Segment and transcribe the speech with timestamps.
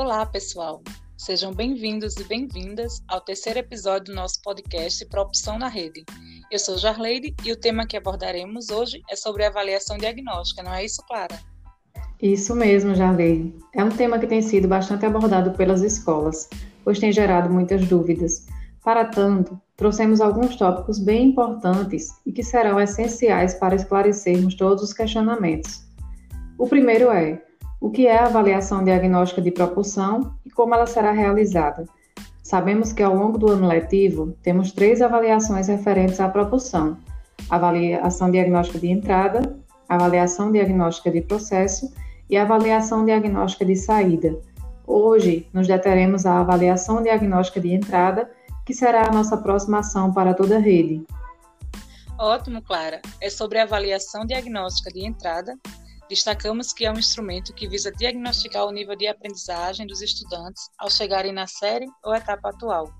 [0.00, 0.80] Olá, pessoal.
[1.16, 6.04] Sejam bem-vindos e bem-vindas ao terceiro episódio do nosso podcast Propulsão na Rede.
[6.52, 10.84] Eu sou Jarleide e o tema que abordaremos hoje é sobre avaliação diagnóstica, não é
[10.84, 11.36] isso, Clara?
[12.22, 13.52] Isso mesmo, Jarleide.
[13.74, 16.48] É um tema que tem sido bastante abordado pelas escolas,
[16.84, 18.46] pois tem gerado muitas dúvidas.
[18.84, 24.92] Para tanto, trouxemos alguns tópicos bem importantes e que serão essenciais para esclarecermos todos os
[24.92, 25.82] questionamentos.
[26.56, 27.42] O primeiro é:
[27.80, 31.86] o que é a avaliação diagnóstica de propulsão e como ela será realizada?
[32.42, 36.96] Sabemos que ao longo do ano letivo temos três avaliações referentes à propulsão:
[37.48, 39.56] avaliação diagnóstica de entrada,
[39.88, 41.92] avaliação diagnóstica de processo
[42.28, 44.38] e avaliação diagnóstica de saída.
[44.86, 48.30] Hoje nos deteremos à avaliação diagnóstica de entrada,
[48.66, 51.04] que será a nossa próxima ação para toda a rede.
[52.18, 53.00] Ótimo, Clara.
[53.20, 55.56] É sobre a avaliação diagnóstica de entrada
[56.08, 60.90] Destacamos que é um instrumento que visa diagnosticar o nível de aprendizagem dos estudantes ao
[60.90, 62.90] chegarem na série ou etapa atual.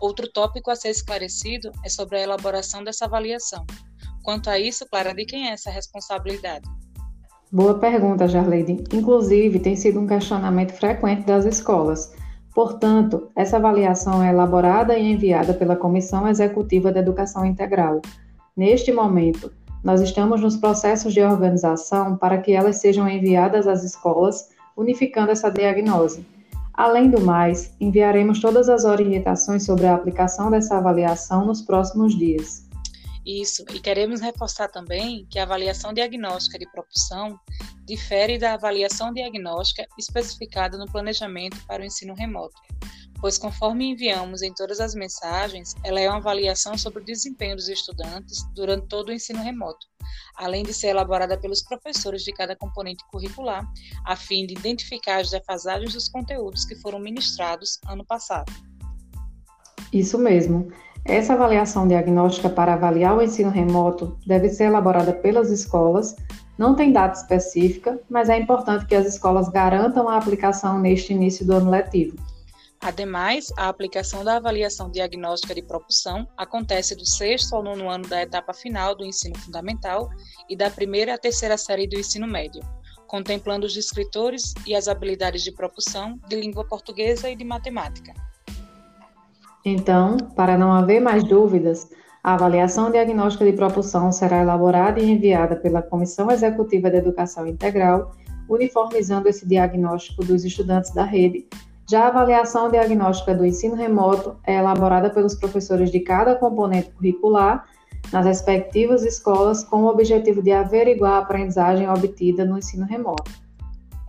[0.00, 3.66] Outro tópico a ser esclarecido é sobre a elaboração dessa avaliação.
[4.22, 6.68] Quanto a isso, Clara, de quem é essa responsabilidade?
[7.50, 8.84] Boa pergunta, Jarleide.
[8.92, 12.12] Inclusive, tem sido um questionamento frequente das escolas.
[12.54, 18.00] Portanto, essa avaliação é elaborada e enviada pela Comissão Executiva de Educação Integral.
[18.56, 19.52] Neste momento,
[19.88, 25.48] nós estamos nos processos de organização para que elas sejam enviadas às escolas, unificando essa
[25.48, 26.26] diagnose.
[26.74, 32.68] Além do mais, enviaremos todas as orientações sobre a aplicação dessa avaliação nos próximos dias.
[33.24, 37.40] Isso, e queremos reforçar também que a avaliação diagnóstica de propulsão
[37.86, 42.60] difere da avaliação diagnóstica especificada no planejamento para o ensino remoto
[43.20, 47.68] pois conforme enviamos em todas as mensagens, ela é uma avaliação sobre o desempenho dos
[47.68, 49.86] estudantes durante todo o ensino remoto,
[50.36, 53.64] além de ser elaborada pelos professores de cada componente curricular,
[54.04, 58.52] a fim de identificar as defasagens dos conteúdos que foram ministrados ano passado.
[59.92, 60.70] Isso mesmo.
[61.04, 66.14] Essa avaliação diagnóstica para avaliar o ensino remoto deve ser elaborada pelas escolas.
[66.58, 71.46] Não tem data específica, mas é importante que as escolas garantam a aplicação neste início
[71.46, 72.16] do ano letivo.
[72.80, 78.22] Ademais, a aplicação da avaliação diagnóstica de propulsão acontece do sexto ao nono ano da
[78.22, 80.08] etapa final do ensino fundamental
[80.48, 82.62] e da primeira à terceira série do ensino médio,
[83.08, 88.14] contemplando os escritores e as habilidades de propulsão de língua portuguesa e de matemática.
[89.64, 91.90] Então, para não haver mais dúvidas,
[92.22, 98.14] a avaliação diagnóstica de propulsão será elaborada e enviada pela Comissão Executiva de Educação Integral,
[98.48, 101.48] uniformizando esse diagnóstico dos estudantes da rede
[101.88, 107.66] já a avaliação diagnóstica do ensino remoto é elaborada pelos professores de cada componente curricular
[108.12, 113.30] nas respectivas escolas com o objetivo de averiguar a aprendizagem obtida no ensino remoto.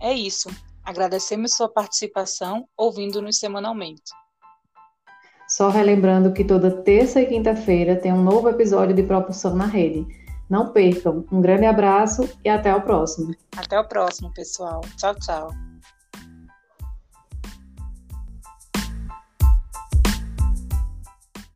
[0.00, 0.50] É isso.
[0.84, 4.12] Agradecemos sua participação ouvindo-nos semanalmente.
[5.48, 10.06] Só relembrando que toda terça e quinta-feira tem um novo episódio de Propulsão na Rede.
[10.48, 11.24] Não percam.
[11.30, 13.34] Um grande abraço e até o próximo.
[13.56, 14.80] Até o próximo, pessoal.
[14.96, 15.69] Tchau, tchau.